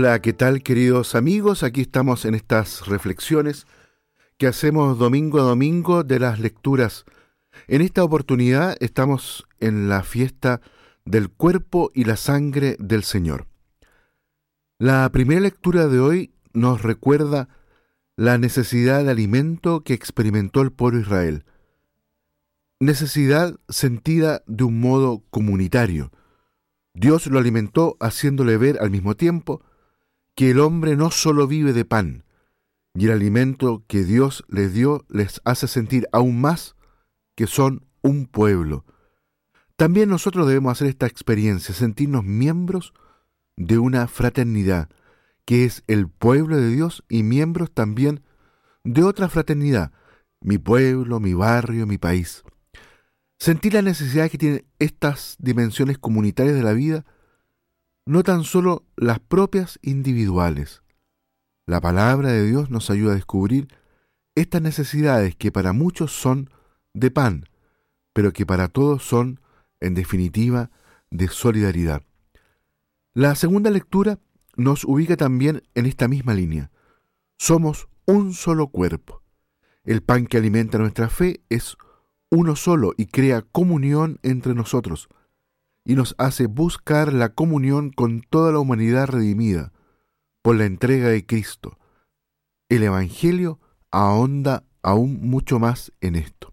[0.00, 1.64] Hola, ¿qué tal queridos amigos?
[1.64, 3.66] Aquí estamos en estas reflexiones
[4.36, 7.04] que hacemos domingo a domingo de las lecturas.
[7.66, 10.60] En esta oportunidad estamos en la fiesta
[11.04, 13.48] del cuerpo y la sangre del Señor.
[14.78, 17.48] La primera lectura de hoy nos recuerda
[18.14, 21.44] la necesidad de alimento que experimentó el pueblo Israel.
[22.78, 26.12] Necesidad sentida de un modo comunitario.
[26.94, 29.64] Dios lo alimentó haciéndole ver al mismo tiempo
[30.38, 32.22] que el hombre no solo vive de pan,
[32.94, 36.76] y el alimento que Dios les dio les hace sentir aún más
[37.34, 38.84] que son un pueblo.
[39.74, 42.94] También nosotros debemos hacer esta experiencia, sentirnos miembros
[43.56, 44.88] de una fraternidad,
[45.44, 48.22] que es el pueblo de Dios y miembros también
[48.84, 49.90] de otra fraternidad,
[50.40, 52.44] mi pueblo, mi barrio, mi país.
[53.40, 57.04] Sentir la necesidad que tienen estas dimensiones comunitarias de la vida
[58.08, 60.82] no tan solo las propias individuales.
[61.66, 63.68] La palabra de Dios nos ayuda a descubrir
[64.34, 66.48] estas necesidades que para muchos son
[66.94, 67.50] de pan,
[68.14, 69.40] pero que para todos son,
[69.80, 70.70] en definitiva,
[71.10, 72.02] de solidaridad.
[73.12, 74.18] La segunda lectura
[74.56, 76.70] nos ubica también en esta misma línea.
[77.36, 79.22] Somos un solo cuerpo.
[79.84, 81.76] El pan que alimenta nuestra fe es
[82.30, 85.10] uno solo y crea comunión entre nosotros,
[85.88, 89.72] y nos hace buscar la comunión con toda la humanidad redimida
[90.42, 91.78] por la entrega de Cristo.
[92.68, 93.58] El Evangelio
[93.90, 96.52] ahonda aún mucho más en esto.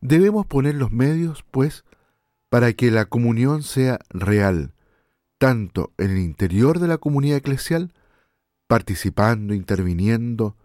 [0.00, 1.84] Debemos poner los medios, pues,
[2.48, 4.72] para que la comunión sea real,
[5.36, 7.92] tanto en el interior de la comunidad eclesial,
[8.66, 10.56] participando, interviniendo,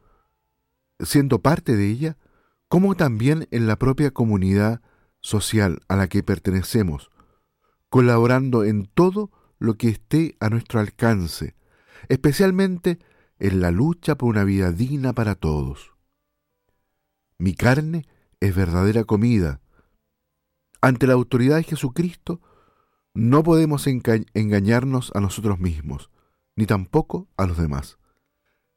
[1.02, 2.17] siendo parte de ella,
[2.69, 4.80] como también en la propia comunidad
[5.19, 7.11] social a la que pertenecemos,
[7.92, 11.55] colaborando en todo lo que esté a nuestro alcance,
[12.08, 12.99] especialmente
[13.38, 15.92] en la lucha por una vida digna para todos.
[17.38, 18.08] Mi carne
[18.39, 19.60] es verdadera comida.
[20.80, 22.39] Ante la autoridad de Jesucristo,
[23.14, 26.10] no podemos engañarnos a nosotros mismos,
[26.55, 27.99] ni tampoco a los demás.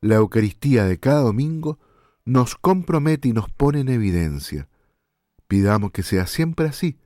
[0.00, 1.78] La Eucaristía de cada domingo
[2.25, 4.69] nos compromete y nos pone en evidencia.
[5.47, 6.99] Pidamos que sea siempre así,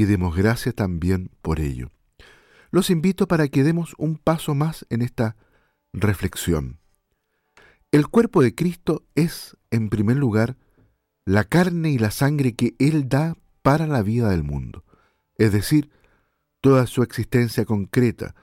[0.00, 1.90] y demos gracias también por ello.
[2.70, 5.36] Los invito para que demos un paso más en esta
[5.92, 6.78] reflexión.
[7.92, 10.56] El cuerpo de Cristo es, en primer lugar,
[11.26, 14.84] la carne y la sangre que Él da para la vida del mundo,
[15.36, 15.90] es decir,
[16.62, 18.34] toda su existencia concreta,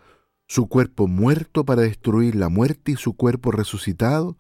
[0.47, 4.37] su cuerpo muerto para destruir la muerte y su cuerpo resucitado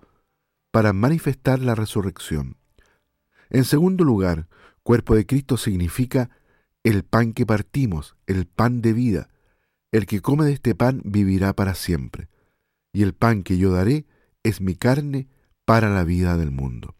[0.69, 2.57] para manifestar la resurrección.
[3.49, 4.47] En segundo lugar,
[4.83, 6.29] cuerpo de Cristo significa
[6.87, 9.29] el pan que partimos, el pan de vida.
[9.91, 12.29] El que come de este pan vivirá para siempre.
[12.93, 14.05] Y el pan que yo daré
[14.41, 15.27] es mi carne
[15.65, 16.95] para la vida del mundo.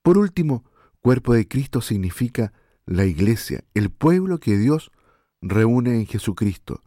[0.00, 0.64] Por último,
[1.00, 2.54] cuerpo de Cristo significa
[2.86, 4.90] la iglesia, el pueblo que Dios
[5.42, 6.82] reúne en Jesucristo,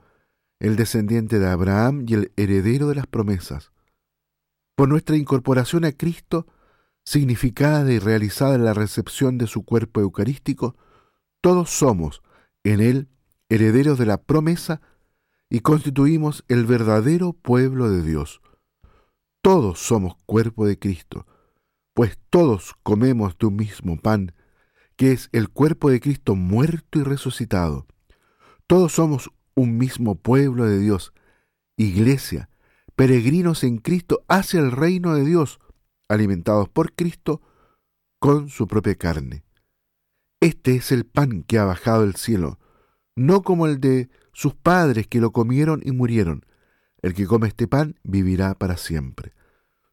[0.60, 3.72] el descendiente de Abraham y el heredero de las promesas.
[4.76, 6.48] Por nuestra incorporación a Cristo,
[7.06, 10.76] significada y realizada en la recepción de su cuerpo eucarístico,
[11.42, 12.22] todos somos
[12.64, 13.10] en Él
[13.50, 14.82] herederos de la promesa
[15.50, 18.42] y constituimos el verdadero pueblo de Dios.
[19.42, 21.26] Todos somos cuerpo de Cristo,
[21.94, 24.34] pues todos comemos de un mismo pan,
[24.98, 27.88] que es el cuerpo de Cristo muerto y resucitado.
[28.68, 31.14] Todos somos un mismo pueblo de Dios,
[31.78, 32.50] iglesia,
[32.96, 35.60] peregrinos en Cristo hacia el reino de Dios,
[36.10, 37.42] alimentados por Cristo
[38.20, 39.47] con su propia carne.
[40.40, 42.60] Este es el pan que ha bajado del cielo,
[43.16, 46.46] no como el de sus padres que lo comieron y murieron.
[47.02, 49.34] El que come este pan vivirá para siempre.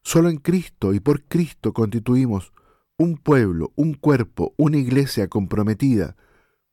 [0.03, 2.53] Solo en Cristo y por Cristo constituimos
[2.97, 6.15] un pueblo, un cuerpo, una iglesia comprometida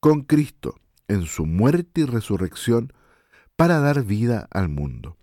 [0.00, 0.74] con Cristo
[1.08, 2.92] en su muerte y resurrección
[3.56, 5.16] para dar vida al mundo.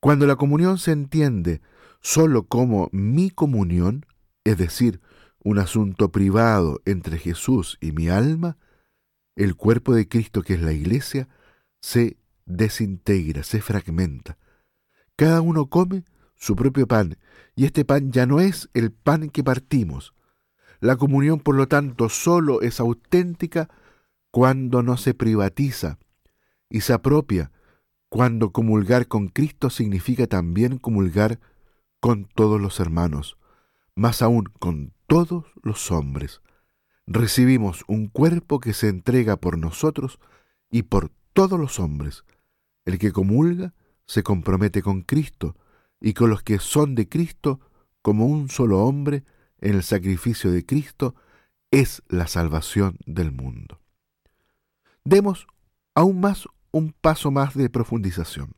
[0.00, 1.62] Cuando la comunión se entiende
[2.00, 4.04] solo como mi comunión,
[4.44, 5.00] es decir,
[5.44, 8.58] un asunto privado entre Jesús y mi alma,
[9.34, 11.28] el cuerpo de Cristo que es la iglesia
[11.80, 12.16] se
[12.46, 14.38] desintegra, se fragmenta.
[15.16, 16.04] Cada uno come
[16.36, 17.16] su propio pan
[17.54, 20.14] y este pan ya no es el pan que partimos.
[20.80, 23.68] La comunión, por lo tanto, solo es auténtica
[24.30, 25.98] cuando no se privatiza
[26.68, 27.52] y se apropia,
[28.08, 31.38] cuando comulgar con Cristo significa también comulgar
[32.00, 33.38] con todos los hermanos,
[33.94, 36.40] más aún con todos los hombres.
[37.06, 40.18] Recibimos un cuerpo que se entrega por nosotros
[40.70, 42.24] y por todos los hombres.
[42.86, 43.74] El que comulga
[44.06, 45.54] se compromete con Cristo
[46.00, 47.60] y con los que son de Cristo
[48.00, 49.24] como un solo hombre
[49.58, 51.14] en el sacrificio de Cristo
[51.70, 53.82] es la salvación del mundo.
[55.04, 55.46] Demos
[55.94, 58.54] aún más un paso más de profundización.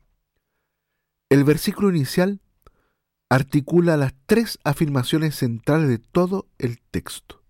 [1.27, 2.39] El versículo inicial
[3.29, 7.43] articula las tres afirmaciones centrales de todo el texto.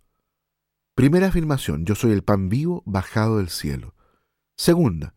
[0.96, 3.94] Primera afirmación, yo soy el pan vivo bajado del cielo.
[4.56, 5.14] Segunda,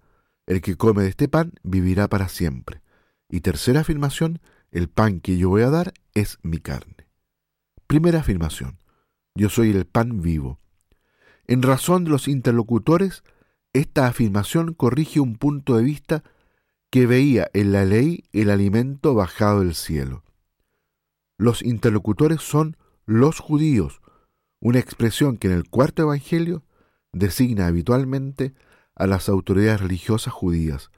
[0.47, 2.83] el que come de este pan vivirá para siempre.
[3.29, 4.41] Y tercera afirmación,
[4.73, 7.07] el pan que yo voy a dar es mi carne.
[7.87, 8.81] Primera afirmación,
[9.35, 10.59] yo soy el pan vivo.
[11.47, 13.23] En razón de los interlocutores,
[13.73, 16.25] esta afirmación corrige un punto de vista
[16.91, 20.25] que veía en la ley el alimento bajado del cielo.
[21.39, 22.77] Los interlocutores son
[23.07, 24.01] los judíos,
[24.61, 26.65] una expresión que en el cuarto Evangelio
[27.13, 28.55] designa habitualmente
[28.97, 30.91] a las autoridades religiosas judías.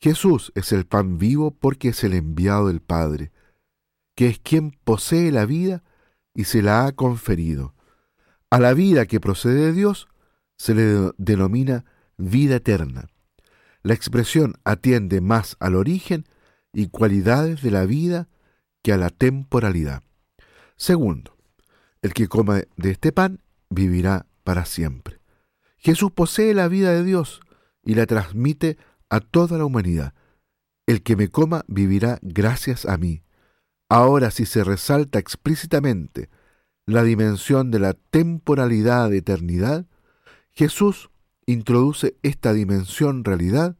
[0.00, 3.30] Jesús es el pan vivo porque es el enviado del Padre,
[4.16, 5.84] que es quien posee la vida
[6.34, 7.74] y se la ha conferido.
[8.50, 10.08] A la vida que procede de Dios
[10.56, 11.84] se le denomina
[12.16, 13.08] vida eterna.
[13.82, 16.24] La expresión atiende más al origen
[16.72, 18.28] y cualidades de la vida
[18.84, 20.02] que a la temporalidad.
[20.76, 21.36] Segundo,
[22.02, 23.40] el que coma de este pan
[23.70, 25.20] vivirá para siempre.
[25.78, 27.40] Jesús posee la vida de Dios
[27.82, 28.76] y la transmite
[29.08, 30.12] a toda la humanidad.
[30.86, 33.22] El que me coma vivirá gracias a mí.
[33.88, 36.28] Ahora si se resalta explícitamente
[36.84, 39.86] la dimensión de la temporalidad de eternidad,
[40.50, 41.10] Jesús
[41.46, 43.76] introduce esta dimensión realidad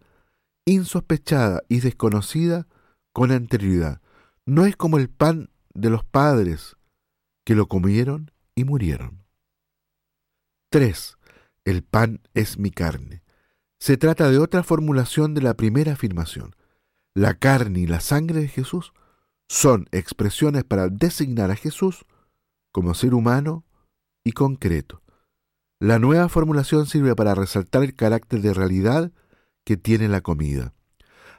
[0.64, 2.66] insospechada y desconocida
[3.12, 4.00] con anterioridad,
[4.46, 6.76] no es como el pan de los padres
[7.44, 9.24] que lo comieron y murieron.
[10.70, 11.16] 3.
[11.64, 13.22] El pan es mi carne.
[13.78, 16.56] Se trata de otra formulación de la primera afirmación.
[17.14, 18.92] La carne y la sangre de Jesús
[19.48, 22.04] son expresiones para designar a Jesús
[22.72, 23.64] como ser humano
[24.24, 25.02] y concreto.
[25.78, 29.12] La nueva formulación sirve para resaltar el carácter de realidad
[29.64, 30.72] que tiene la comida.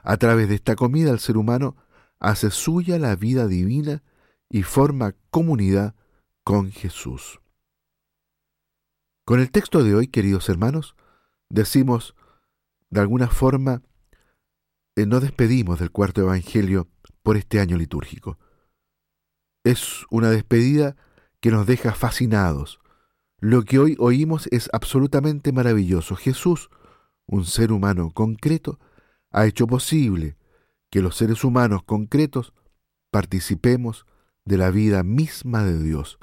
[0.02, 1.76] A través de esta comida el ser humano
[2.18, 4.02] hace suya la vida divina
[4.48, 5.94] y forma comunidad
[6.44, 7.40] con Jesús.
[9.24, 10.94] Con el texto de hoy, queridos hermanos,
[11.48, 12.14] decimos,
[12.90, 13.82] de alguna forma,
[14.94, 16.88] eh, nos despedimos del cuarto Evangelio
[17.22, 18.38] por este año litúrgico.
[19.64, 20.96] Es una despedida
[21.40, 22.78] que nos deja fascinados.
[23.40, 26.14] Lo que hoy oímos es absolutamente maravilloso.
[26.14, 26.70] Jesús,
[27.26, 28.78] un ser humano concreto,
[29.32, 30.36] ha hecho posible
[30.96, 32.54] que los seres humanos concretos
[33.10, 34.06] participemos
[34.46, 36.18] de la vida misma de Dios.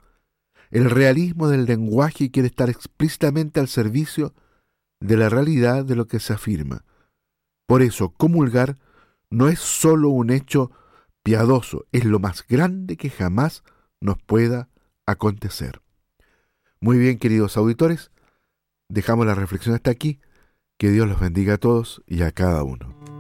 [0.72, 4.34] El realismo del lenguaje quiere estar explícitamente al servicio
[5.00, 6.86] de la realidad de lo que se afirma.
[7.68, 8.80] Por eso, comulgar
[9.30, 10.72] no es sólo un hecho
[11.22, 13.64] piadoso, es lo más grande que jamás
[14.02, 14.70] nos pueda
[15.06, 15.84] acontecer.
[16.82, 18.10] Muy bien, queridos auditores,
[18.90, 20.20] dejamos la reflexión hasta aquí.
[20.80, 23.13] Que Dios los bendiga a todos y a cada uno.